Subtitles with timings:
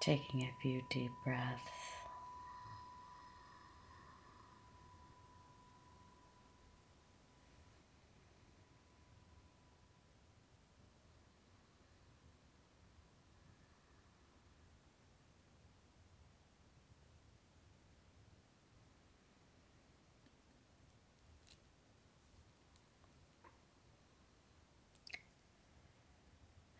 [0.00, 1.60] Taking a few deep breaths.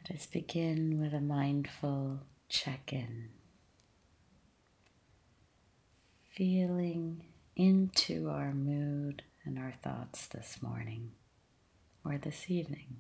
[0.09, 3.29] Let us begin with a mindful check in.
[6.35, 7.25] Feeling
[7.57, 11.13] into our mood and our thoughts this morning
[12.05, 12.97] or this evening.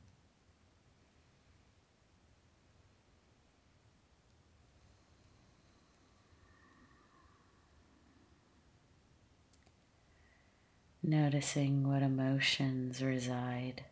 [11.02, 13.84] Noticing what emotions reside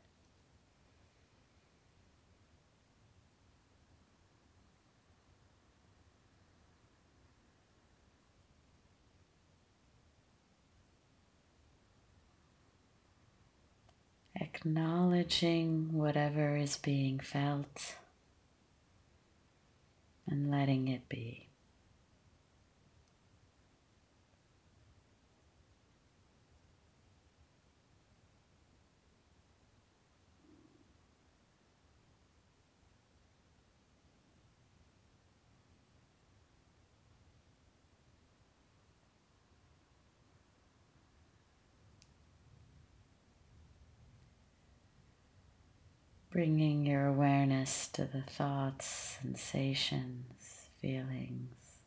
[14.59, 17.95] acknowledging whatever is being felt
[20.27, 21.48] and letting it be.
[46.39, 51.81] Bringing your awareness to the thoughts, sensations, feelings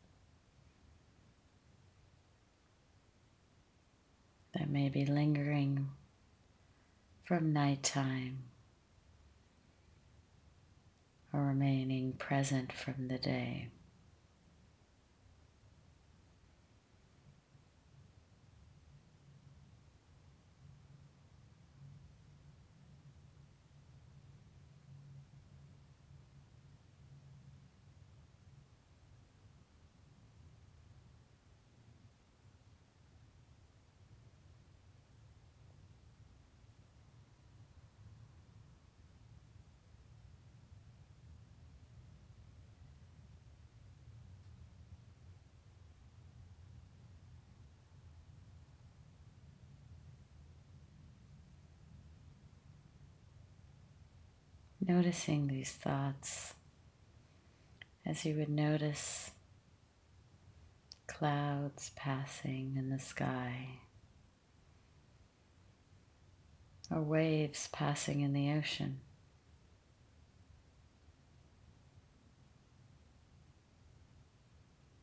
[4.52, 5.88] that may be lingering
[7.24, 8.36] from nighttime
[11.32, 13.70] or remaining present from the day.
[54.84, 56.54] Noticing these thoughts
[58.04, 59.30] as you would notice
[61.06, 63.78] clouds passing in the sky
[66.90, 68.98] or waves passing in the ocean.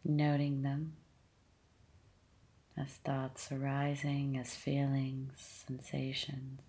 [0.03, 0.97] Noting them
[2.75, 6.68] as thoughts arising, as feelings, sensations.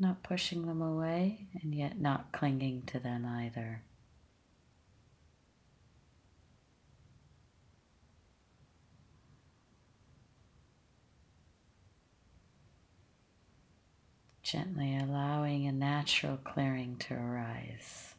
[0.00, 3.82] Not pushing them away and yet not clinging to them either.
[14.42, 18.14] Gently allowing a natural clearing to arise.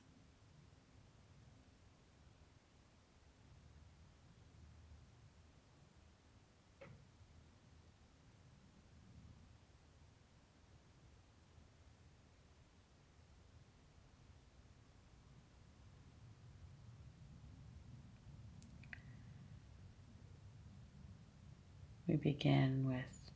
[22.10, 23.31] We begin with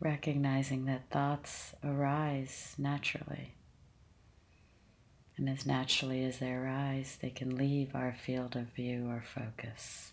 [0.00, 3.54] recognizing that thoughts arise naturally.
[5.36, 10.12] And as naturally as they arise, they can leave our field of view or focus.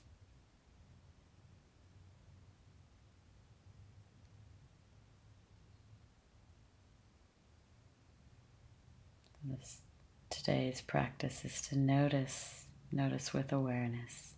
[9.44, 9.81] This,
[10.30, 14.36] today's practice is to notice, notice with awareness.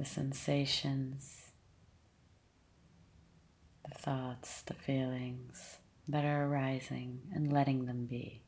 [0.00, 1.52] The sensations,
[3.86, 5.76] the thoughts, the feelings
[6.08, 8.40] that are arising and letting them be.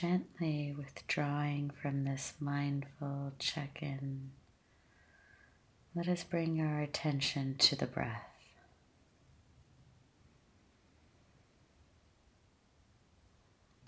[0.00, 4.30] Gently withdrawing from this mindful check in,
[5.94, 8.28] let us bring our attention to the breath.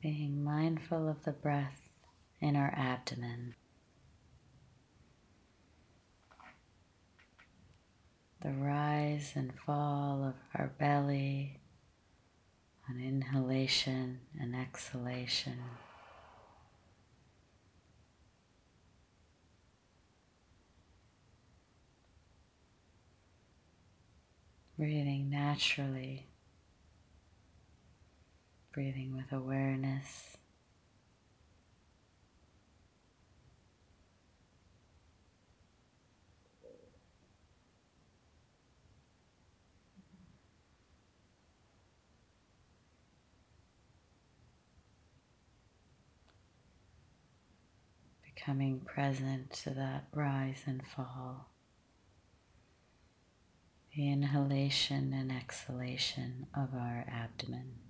[0.01, 1.89] Being mindful of the breath
[2.41, 3.57] in our abdomen.
[8.43, 11.59] The rise and fall of our belly
[12.89, 15.59] on inhalation and exhalation.
[24.79, 26.27] Breathing naturally,
[28.73, 30.37] breathing with awareness.
[48.23, 51.49] Becoming present to that rise and fall
[53.97, 57.86] the inhalation and exhalation of our abdomen.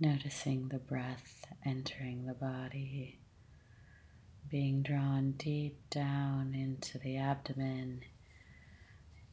[0.00, 3.18] Noticing the breath entering the body,
[4.48, 8.02] being drawn deep down into the abdomen,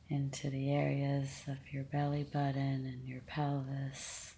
[0.09, 4.33] into the areas of your belly button and your pelvis.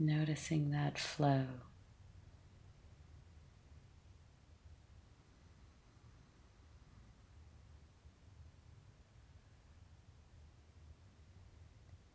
[0.00, 1.46] Noticing that flow.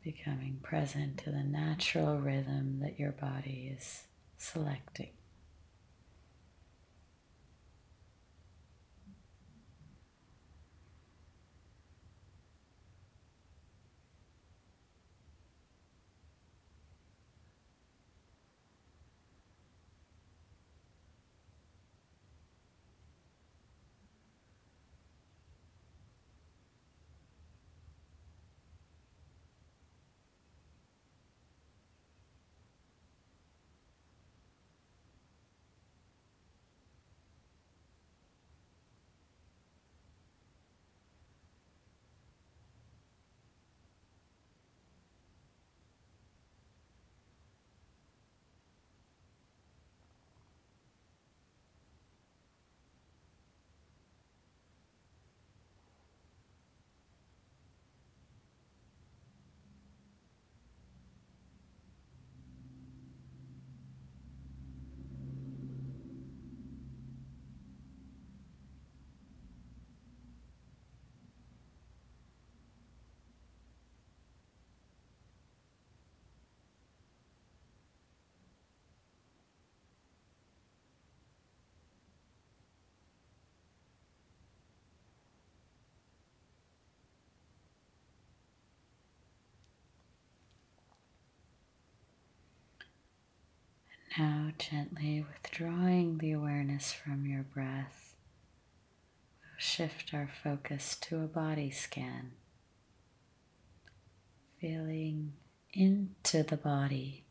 [0.04, 4.04] Becoming present to the natural rhythm that your body is
[4.38, 5.12] selecting.
[94.18, 98.14] Now, gently withdrawing the awareness from your breath,
[99.42, 102.34] we'll shift our focus to a body scan,
[104.60, 105.34] feeling
[105.74, 107.24] into the body,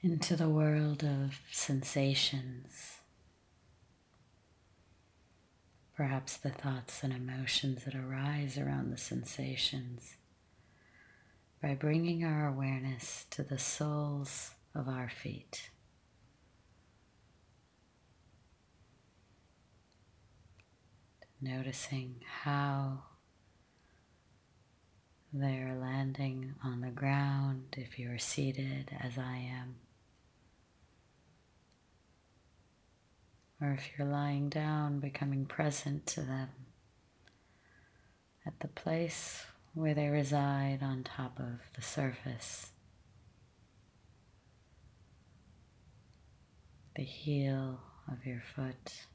[0.00, 3.00] into the world of sensations.
[5.96, 10.14] Perhaps the thoughts and emotions that arise around the sensations
[11.60, 15.70] by bringing our awareness to the soles of our feet.
[21.40, 23.04] Noticing how
[25.32, 29.76] they are landing on the ground if you are seated as I am.
[33.60, 36.48] Or if you're lying down, becoming present to them.
[38.46, 42.70] at the place where they reside on top of the surface.
[46.94, 47.80] The heel
[48.10, 49.06] of your foot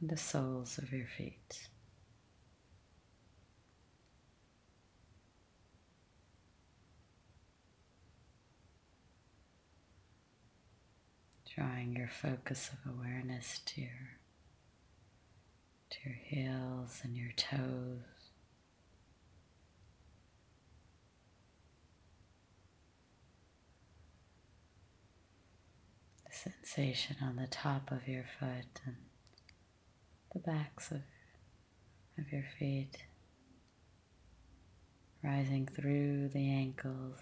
[0.00, 1.68] and the soles of your feet.
[11.54, 13.90] Drawing your focus of awareness to your
[15.90, 18.19] to your heels and your toes.
[26.42, 28.96] Sensation on the top of your foot and
[30.32, 31.02] the backs of,
[32.18, 32.96] of your feet,
[35.22, 37.18] rising through the ankles.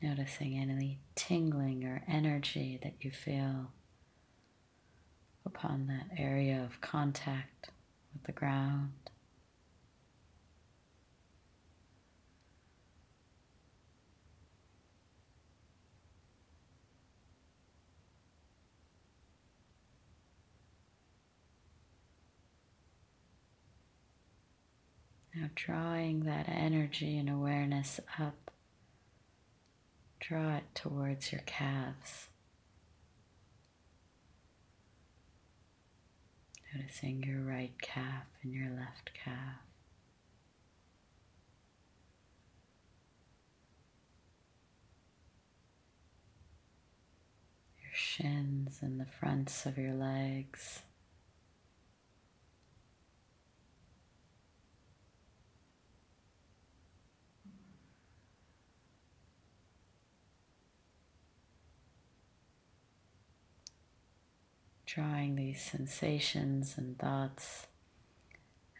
[0.00, 3.70] Noticing any tingling or energy that you feel
[5.46, 7.70] upon that area of contact
[8.12, 8.92] with the ground.
[25.34, 28.52] Now, drawing that energy and awareness up,
[30.20, 32.28] draw it towards your calves.
[36.74, 39.60] Noticing your right calf and your left calf.
[47.80, 50.82] Your shins and the fronts of your legs.
[64.94, 67.66] Drawing these sensations and thoughts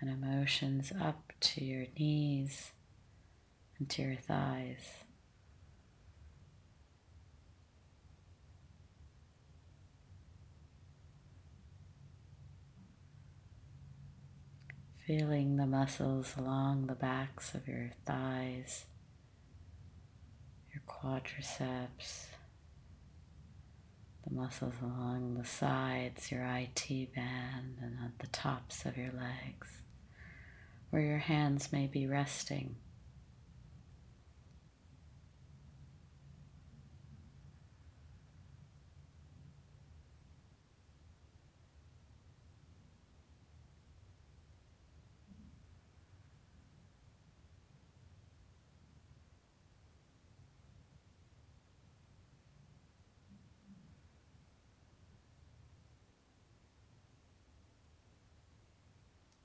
[0.00, 2.70] and emotions up to your knees
[3.78, 5.02] and to your thighs.
[15.04, 18.84] Feeling the muscles along the backs of your thighs,
[20.72, 22.26] your quadriceps,
[24.26, 29.82] the muscles along the sides, your IT band, and at the tops of your legs,
[30.90, 32.76] where your hands may be resting.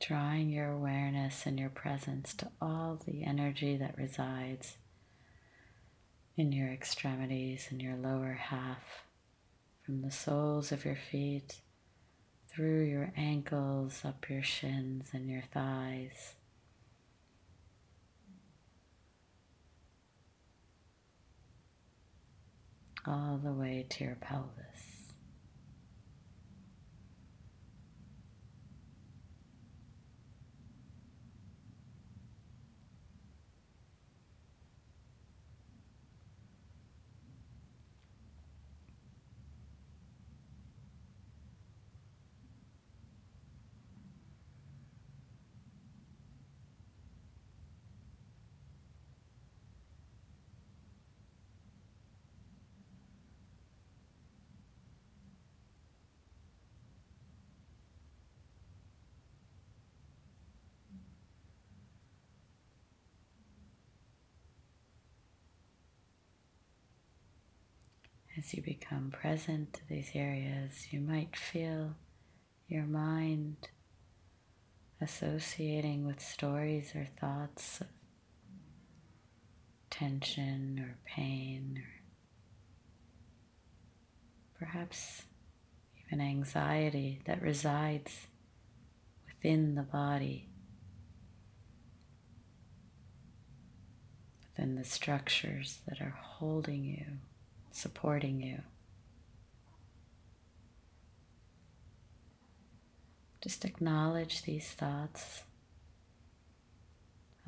[0.09, 4.75] Drawing your awareness and your presence to all the energy that resides
[6.35, 9.03] in your extremities and your lower half,
[9.83, 11.61] from the soles of your feet
[12.47, 16.33] through your ankles, up your shins and your thighs.
[23.05, 24.68] All the way to your pelvis.
[68.39, 71.96] As you become present to these areas, you might feel
[72.69, 73.67] your mind
[75.01, 77.88] associating with stories or thoughts of
[79.89, 82.01] tension or pain or
[84.58, 85.24] perhaps
[86.08, 88.27] even anxiety that resides
[89.27, 90.48] within the body,
[94.43, 97.17] within the structures that are holding you
[97.79, 98.62] supporting you.
[103.41, 105.43] Just acknowledge these thoughts.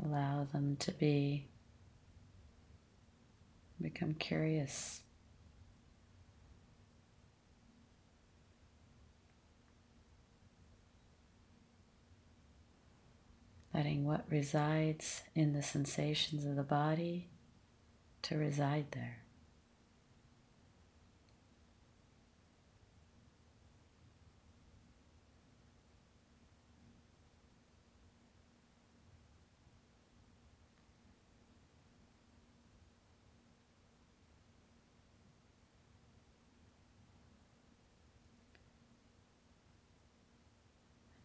[0.04, 1.48] Allow them to be
[3.82, 5.02] Become curious.
[13.74, 17.30] Letting what resides in the sensations of the body
[18.24, 19.22] to reside there.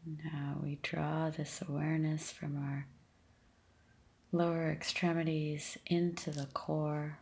[0.06, 2.86] Now we draw this awareness from our
[4.30, 7.18] lower extremities into the core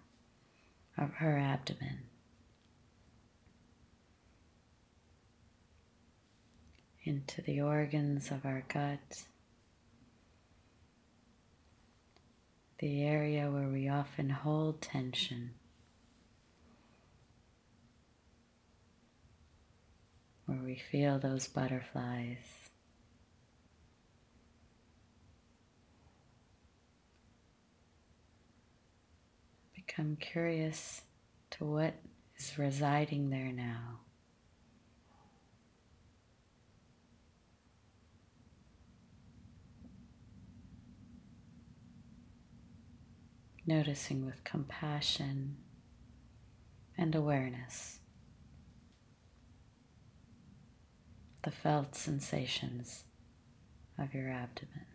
[0.99, 2.01] of her abdomen.
[7.05, 9.23] Into the organs of our gut,
[12.81, 15.53] the area where we often hold tension.
[20.45, 22.64] Where we feel those butterflies.
[29.95, 31.03] Become curious
[31.51, 31.95] to what
[32.37, 34.01] is residing there now.
[43.67, 45.57] Noticing with compassion
[46.99, 48.01] and awareness
[51.45, 53.05] the felt sensations
[53.99, 54.94] of your abdomen.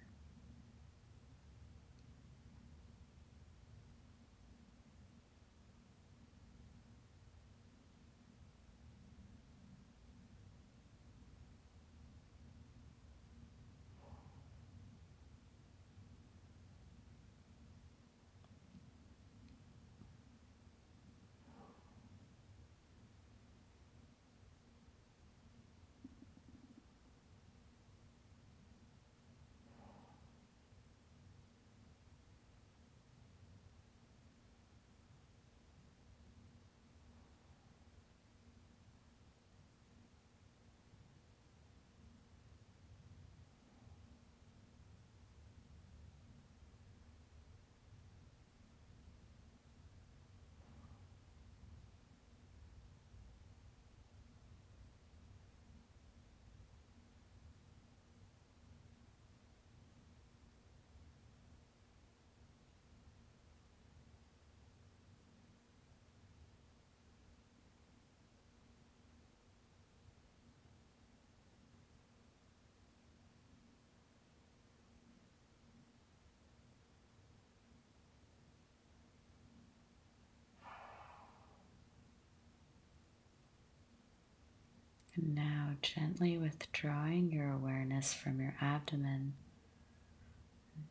[85.22, 89.34] And now gently withdrawing your awareness from your abdomen,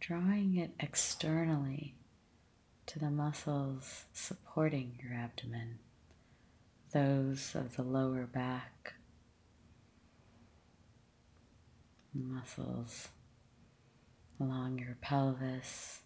[0.00, 1.94] drawing it externally
[2.86, 5.78] to the muscles supporting your abdomen,
[6.92, 8.94] those of the lower back,
[12.12, 13.08] muscles
[14.38, 16.00] along your pelvis.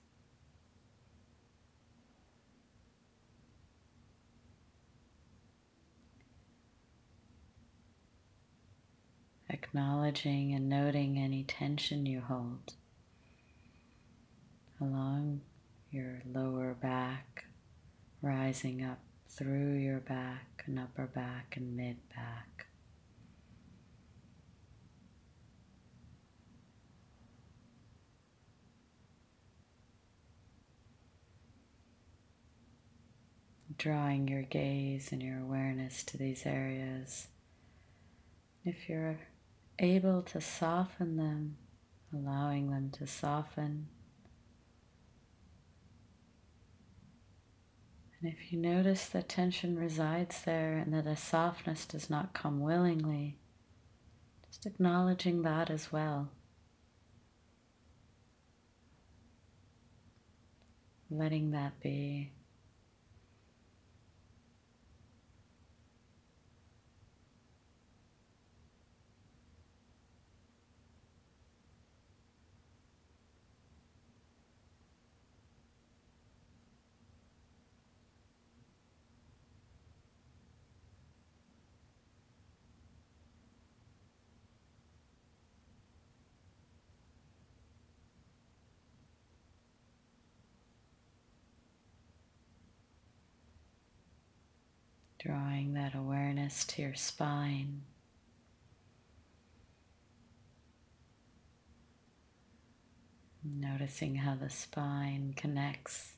[9.53, 12.75] Acknowledging and noting any tension you hold
[14.81, 15.43] along
[15.91, 17.45] your lower back,
[18.23, 22.67] rising up through your back and upper back and mid back.
[33.79, 37.27] Drawing your gaze and your awareness to these areas.
[38.65, 39.19] If you're
[39.83, 41.57] able to soften them,
[42.13, 43.89] allowing them to soften.
[48.21, 52.61] And if you notice that tension resides there and that a softness does not come
[52.61, 53.39] willingly,
[54.47, 56.31] just acknowledging that as well.
[61.11, 62.31] Letting that be.
[95.25, 97.83] Drawing that awareness to your spine.
[103.45, 106.15] Noticing how the spine connects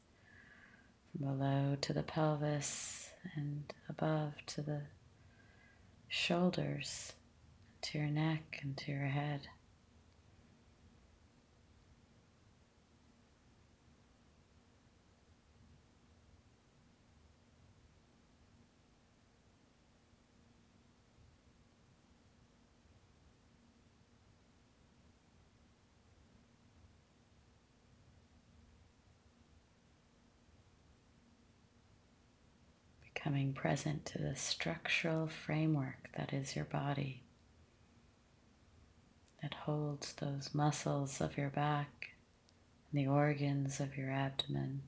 [1.12, 4.80] from below to the pelvis and above to the
[6.08, 7.12] shoulders,
[7.82, 9.48] to your neck, and to your head.
[33.24, 37.22] Becoming present to the structural framework that is your body,
[39.40, 42.10] that holds those muscles of your back
[42.92, 44.82] and the organs of your abdomen.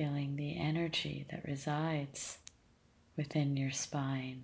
[0.00, 2.38] Feeling the energy that resides
[3.18, 4.42] within your spine.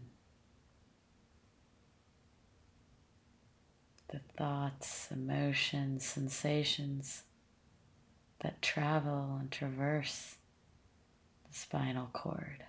[4.13, 7.23] The thoughts, emotions, sensations
[8.43, 10.35] that travel and traverse
[11.49, 12.63] the spinal cord.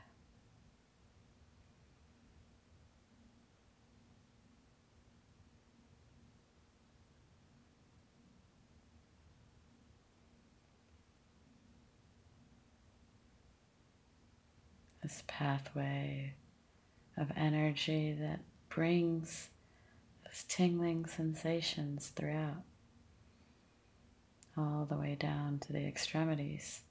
[15.07, 16.33] This pathway
[17.15, 19.47] of energy that brings
[20.25, 22.63] those tingling sensations throughout,
[24.57, 26.81] all the way down to the extremities.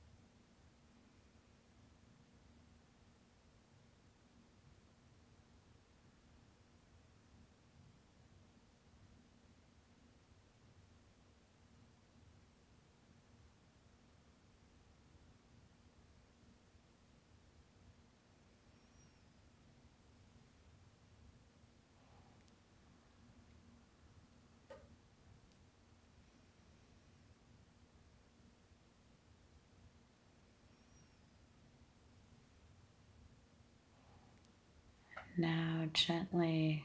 [35.38, 36.84] Now, gently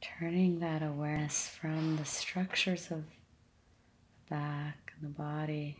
[0.00, 5.76] turning that awareness from the structures of the back and the body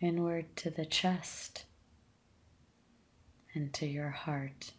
[0.00, 1.64] inward to the chest
[3.54, 4.70] and to your heart.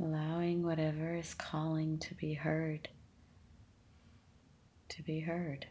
[0.00, 2.90] allowing whatever is calling to be heard
[4.90, 5.64] to be heard.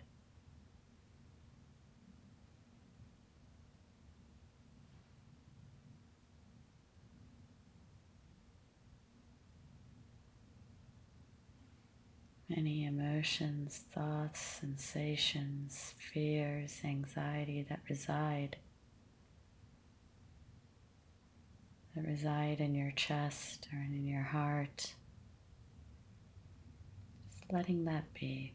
[12.49, 18.57] Any emotions, thoughts, sensations, fears, anxiety that reside
[21.97, 24.93] that reside in your chest or in your heart.
[27.31, 28.53] Just letting that be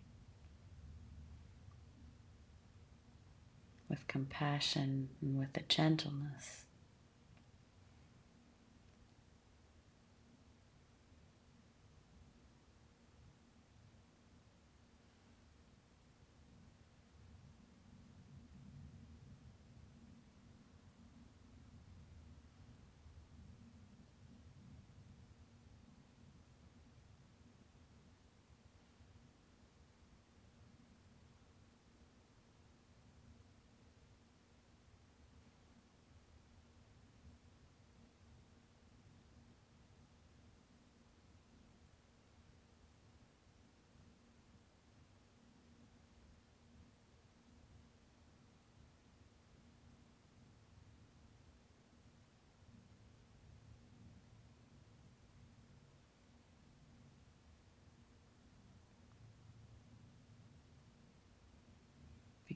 [3.89, 6.67] with compassion and with a gentleness.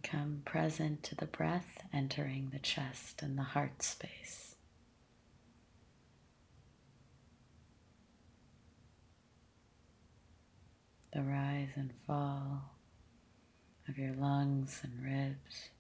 [0.07, 4.55] Become present to the breath entering the chest and the heart space.
[11.13, 12.77] The rise and fall
[13.89, 15.71] of your lungs and ribs.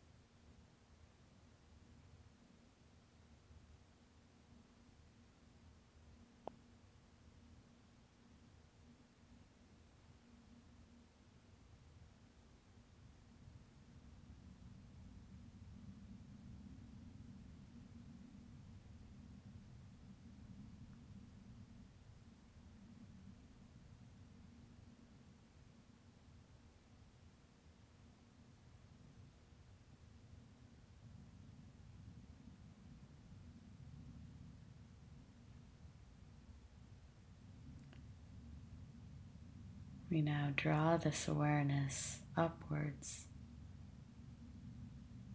[40.09, 43.27] We now draw this awareness upwards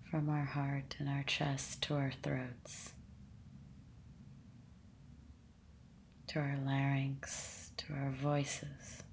[0.10, 2.91] from our heart and our chest to our throats,
[6.27, 9.04] to our larynx, to our voices.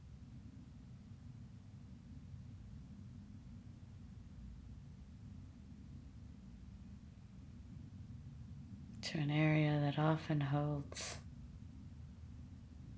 [9.02, 11.18] To an area that often holds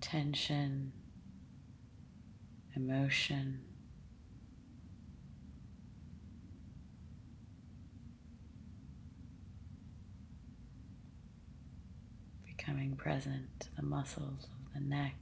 [0.00, 0.92] tension
[2.76, 3.60] emotion.
[12.46, 15.14] Becoming present to the muscles of the neck.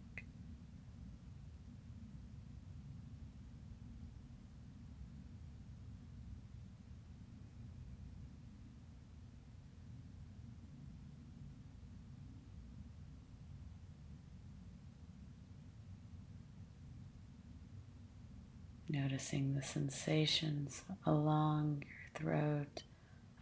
[18.90, 22.83] Noticing the sensations along your throat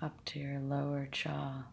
[0.03, 1.65] up to your lower jaw.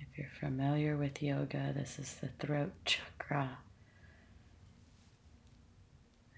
[0.00, 3.58] If you're familiar with yoga, this is the throat chakra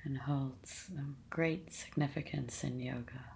[0.04, 0.90] and holds
[1.30, 3.31] great significance in yoga.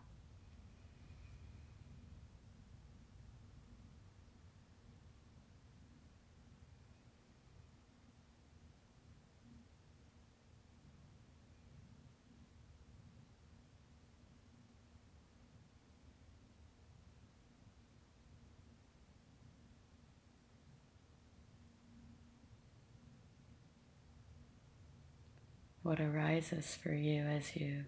[25.86, 27.84] What arises for you as you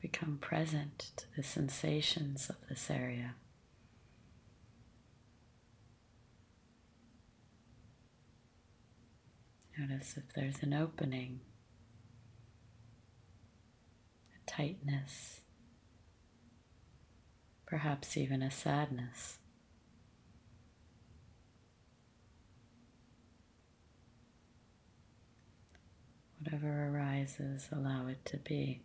[0.00, 3.34] become present to the sensations of this area.
[9.76, 11.40] Notice if there's an opening,
[14.32, 15.40] a tightness,
[17.66, 19.39] perhaps even a sadness.
[26.50, 28.82] Whatever arises, allow it to be.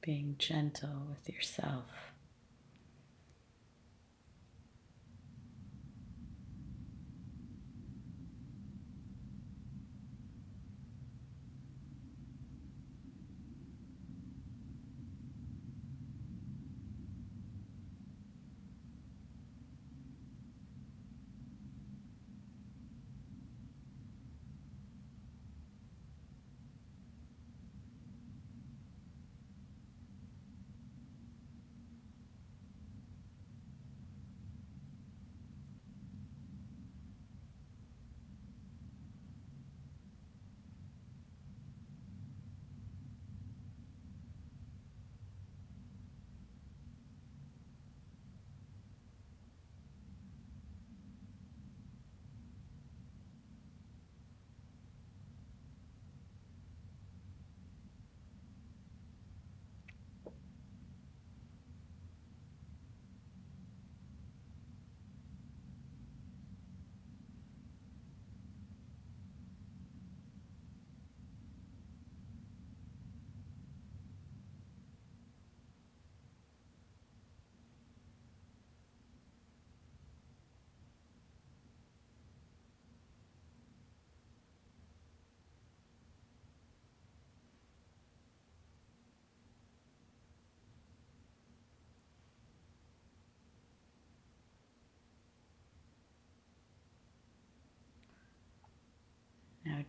[0.00, 2.09] Being gentle with yourself.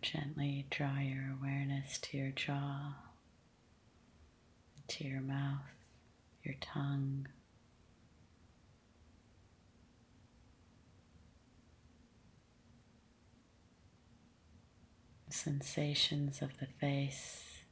[0.02, 2.94] Gently draw your awareness to your jaw,
[4.88, 5.60] to your mouth,
[6.42, 7.28] your tongue.
[15.34, 17.62] sensations of the face,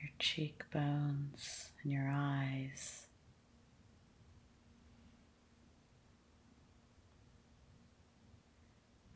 [0.00, 3.06] your cheekbones, and your eyes.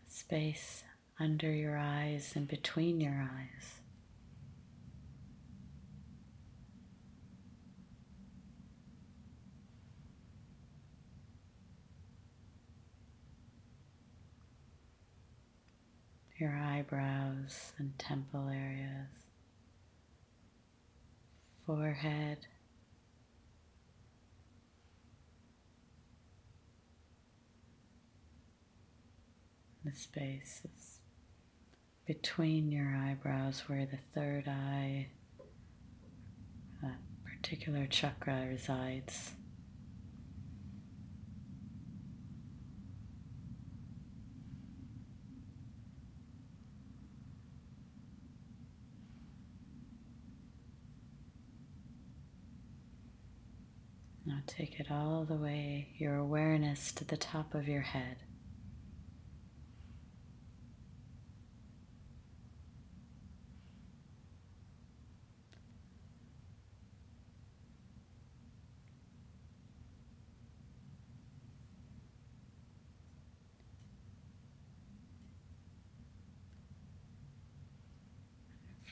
[0.07, 0.83] The space
[1.21, 3.75] under your eyes and between your eyes.
[16.41, 19.07] your eyebrows and temple areas,
[21.65, 22.39] forehead,
[29.93, 31.01] the spaces
[32.07, 35.09] between your eyebrows where the third eye,
[36.83, 39.33] that particular chakra resides.
[54.25, 58.17] Now take it all the way, your awareness to the top of your head.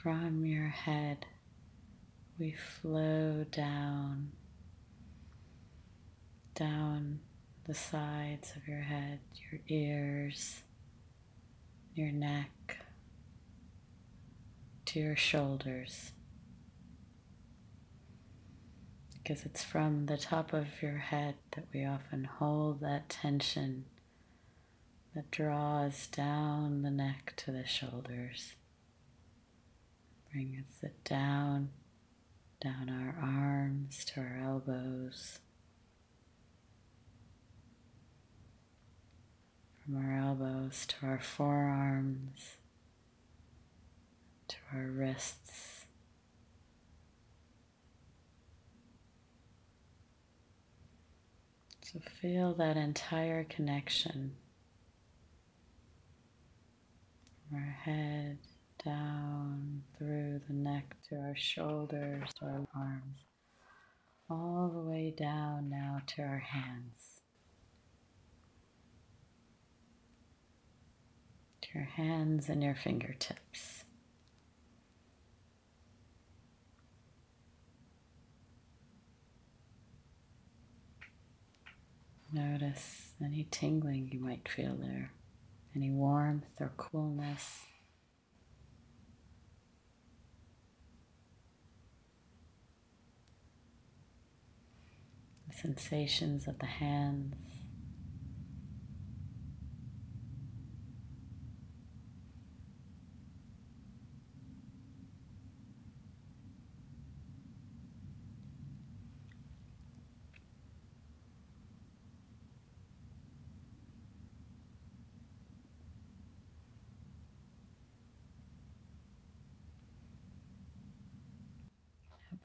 [0.02, 1.26] From your head,
[2.38, 4.32] we flow down
[6.54, 7.20] down
[7.66, 10.62] the sides of your head, your ears,
[11.94, 12.78] your neck,
[14.86, 16.12] to your shoulders.
[19.12, 23.84] Because it's from the top of your head that we often hold that tension
[25.14, 28.54] that draws down the neck to the shoulders.
[30.32, 31.70] Brings it down,
[32.60, 35.40] down our arms to our elbows.
[39.90, 42.56] from our elbows to our forearms,
[44.48, 45.86] to our wrists.
[51.82, 54.36] So feel that entire connection
[57.48, 58.38] from our head
[58.84, 63.24] down through the neck to our shoulders, to our arms,
[64.28, 67.20] all the way down now to our hands.
[71.62, 73.84] To your hands and your fingertips.
[82.32, 85.10] Notice any tingling you might feel there,
[85.74, 87.64] any warmth or coolness.
[95.50, 97.34] The sensations of the hands.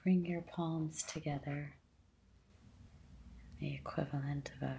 [0.04, 1.74] Bring your palms together,
[3.60, 4.78] the equivalent of a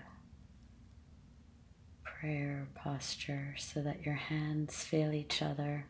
[2.05, 5.87] prayer posture, so that your hands feel each other.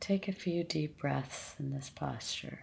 [0.00, 2.58] Take a few deep breaths in this posture.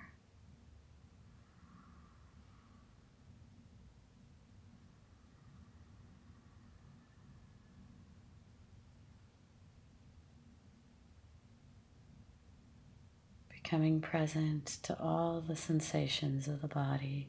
[13.70, 17.28] Becoming present to all the sensations of the body.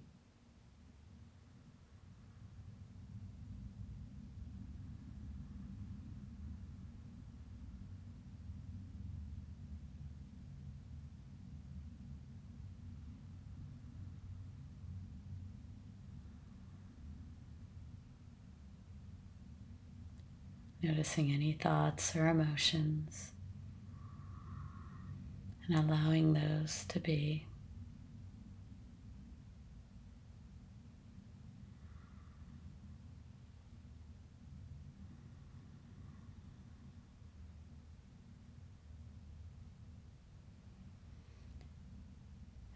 [20.83, 23.33] Noticing any thoughts or emotions
[25.71, 27.47] and allowing those to be.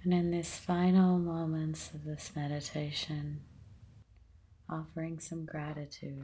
[0.04, 3.40] And in these final moments of this meditation,
[4.68, 6.22] offering some gratitude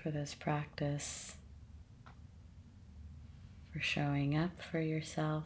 [0.00, 1.34] for this practice
[3.74, 5.42] for showing up for yourself,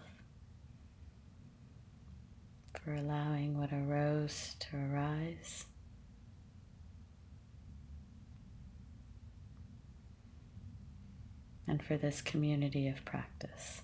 [2.85, 5.65] for allowing what arose to arise.
[11.67, 13.81] And for this community of practice.